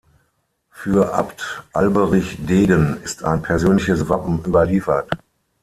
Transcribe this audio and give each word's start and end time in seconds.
Für 0.71 1.13
Abt 1.13 1.61
Alberich 1.73 2.37
Degen 2.43 2.97
ist 3.03 3.23
ein 3.23 3.43
persönliches 3.43 4.09
Wappen 4.09 4.43
überliefert. 4.43 5.11